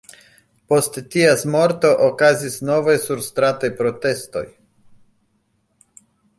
Post 0.71 0.95
ties 1.15 1.43
morto 1.55 1.91
okazis 2.07 2.57
novaj 2.71 2.97
surstrataj 3.05 3.73
protestoj. 3.85 4.45